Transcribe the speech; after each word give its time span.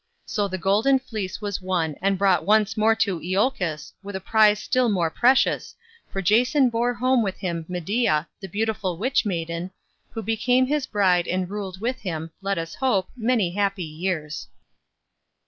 So 0.25 0.47
the 0.47 0.57
Golden 0.57 0.97
Fleece 0.97 1.41
was 1.41 1.61
won 1.61 1.93
and 2.01 2.17
brought 2.17 2.43
once 2.43 2.75
more 2.75 2.95
to 2.95 3.19
Iolchos 3.21 3.93
with 4.01 4.15
a 4.15 4.19
prize 4.19 4.57
still 4.57 4.89
more 4.89 5.11
precious, 5.11 5.75
for 6.11 6.23
Jason 6.23 6.71
bore 6.71 6.95
home 6.95 7.21
with 7.21 7.37
him 7.37 7.67
Medea, 7.67 8.27
the 8.39 8.47
beautiful 8.49 8.97
witch 8.97 9.27
maiden, 9.27 9.69
who 10.09 10.23
became 10.23 10.65
his 10.65 10.87
bride 10.87 11.27
and 11.27 11.51
ruled 11.51 11.79
with 11.81 11.99
him, 11.99 12.31
let 12.41 12.57
us 12.57 12.73
hope, 12.73 13.09
many 13.15 13.51
happy 13.51 13.83
years. 13.83 14.47